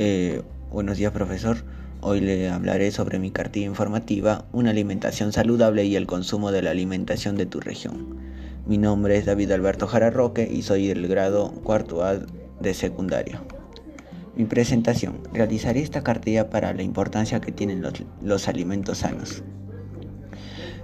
[0.00, 1.56] Eh, buenos días, profesor.
[2.02, 6.70] Hoy le hablaré sobre mi cartilla informativa, una alimentación saludable y el consumo de la
[6.70, 8.16] alimentación de tu región.
[8.64, 13.42] Mi nombre es David Alberto Jara Roque y soy del grado cuarto A de secundaria.
[14.36, 15.18] Mi presentación.
[15.32, 19.42] Realizaré esta cartilla para la importancia que tienen los, los alimentos sanos.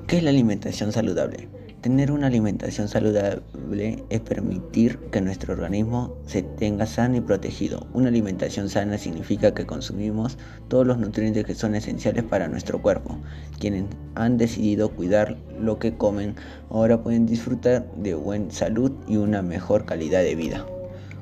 [0.09, 1.49] ¿Qué es la alimentación saludable?
[1.85, 7.87] Tener una alimentación saludable es permitir que nuestro organismo se tenga sano y protegido.
[7.93, 13.19] Una alimentación sana significa que consumimos todos los nutrientes que son esenciales para nuestro cuerpo.
[13.59, 13.85] Quienes
[14.15, 16.37] han decidido cuidar lo que comen
[16.71, 20.65] ahora pueden disfrutar de buena salud y una mejor calidad de vida.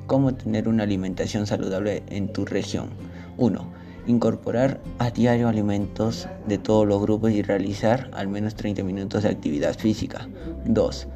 [0.07, 2.87] ¿Cómo tener una alimentación saludable en tu región?
[3.35, 9.23] 1 Incorporar a diario alimentos de todos los grupos y realizar al menos 30 minutos
[9.23, 10.27] de actividad física.
[10.65, 11.07] 2.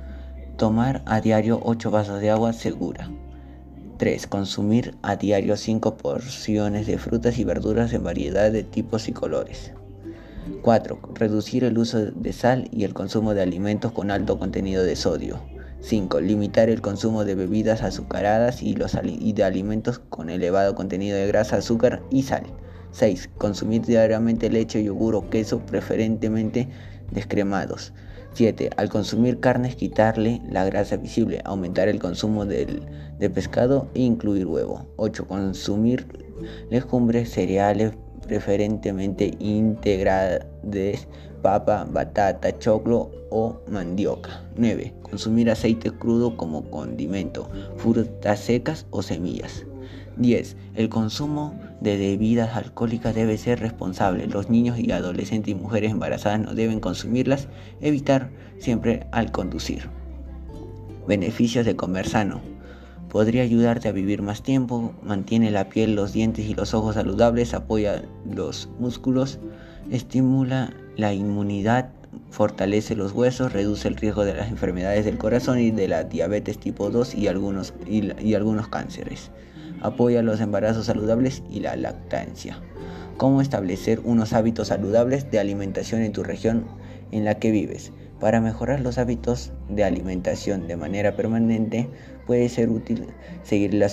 [0.55, 3.11] Tomar a diario 8 vasos de agua segura.
[3.97, 4.27] 3.
[4.27, 9.73] Consumir a diario 5 porciones de frutas y verduras en variedad de tipos y colores.
[10.61, 10.99] 4.
[11.13, 15.41] Reducir el uso de sal y el consumo de alimentos con alto contenido de sodio.
[15.81, 16.21] 5.
[16.21, 21.27] Limitar el consumo de bebidas azucaradas y, los, y de alimentos con elevado contenido de
[21.27, 22.45] grasa, azúcar y sal.
[22.91, 23.29] 6.
[23.37, 26.67] Consumir diariamente leche, yogur o queso, preferentemente
[27.11, 27.93] descremados.
[28.33, 28.69] 7.
[28.77, 34.85] Al consumir carnes, quitarle la grasa visible, aumentar el consumo de pescado e incluir huevo.
[34.97, 35.27] 8.
[35.27, 36.05] Consumir
[36.69, 37.93] legumbres, cereales,
[38.27, 41.07] preferentemente integrales,
[41.41, 44.43] papa, batata, choclo o mandioca.
[44.55, 44.93] 9.
[45.01, 49.65] Consumir aceite crudo como condimento, frutas secas o semillas.
[50.17, 50.55] 10.
[50.75, 54.27] El consumo de bebidas alcohólicas debe ser responsable.
[54.27, 57.47] Los niños y adolescentes y mujeres embarazadas no deben consumirlas.
[57.81, 59.89] Evitar siempre al conducir.
[61.07, 62.41] Beneficios de comer sano.
[63.09, 67.53] Podría ayudarte a vivir más tiempo, mantiene la piel, los dientes y los ojos saludables,
[67.53, 69.39] apoya los músculos,
[69.89, 71.91] estimula la inmunidad,
[72.31, 76.57] fortalece los huesos, reduce el riesgo de las enfermedades del corazón y de la diabetes
[76.57, 79.31] tipo 2 y algunos, y algunos cánceres
[79.81, 82.61] apoya los embarazos saludables y la lactancia.
[83.17, 86.65] Cómo establecer unos hábitos saludables de alimentación en tu región
[87.11, 87.91] en la que vives.
[88.19, 91.87] Para mejorar los hábitos de alimentación de manera permanente
[92.25, 93.07] puede ser útil
[93.43, 93.89] seguir el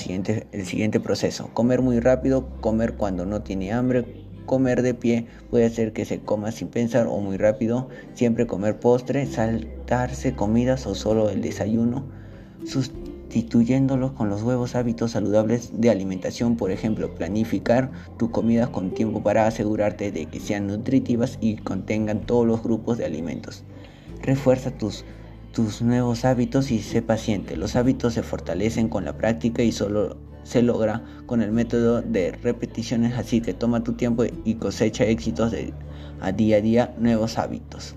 [0.67, 1.51] siguiente proceso.
[1.53, 6.21] Comer muy rápido, comer cuando no tiene hambre, comer de pie puede hacer que se
[6.21, 12.07] coma sin pensar o muy rápido, siempre comer postre, saltarse comidas o solo el desayuno,
[13.35, 19.25] sustituyéndolos con los nuevos hábitos saludables de alimentación, por ejemplo, planificar tu comida con tiempo
[19.25, 23.65] para asegurarte de que sean nutritivas y contengan todos los grupos de alimentos.
[24.23, 25.05] Refuerza tus,
[25.53, 27.57] tus nuevos hábitos y sé paciente.
[27.57, 32.31] Los hábitos se fortalecen con la práctica y solo se logra con el método de
[32.41, 35.73] repeticiones, así que toma tu tiempo y cosecha éxitos de,
[36.21, 37.97] a día a día nuevos hábitos.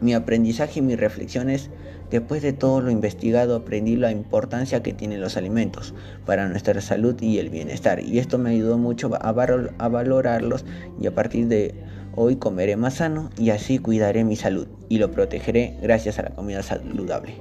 [0.00, 1.70] Mi aprendizaje y mis reflexiones
[2.10, 7.20] Después de todo lo investigado, aprendí la importancia que tienen los alimentos para nuestra salud
[7.20, 8.00] y el bienestar.
[8.00, 10.64] Y esto me ayudó mucho a, valorarlos
[11.00, 11.74] y a partir de
[12.14, 16.30] hoy comeré más sano y así cuidaré mi salud y lo protegeré gracias a la
[16.30, 17.34] comida saludable.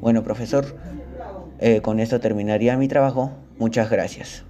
[0.00, 0.64] Bueno, profesor,
[1.58, 3.32] eh, con esto terminaría mi trabajo.
[3.58, 4.44] Muchas gracias.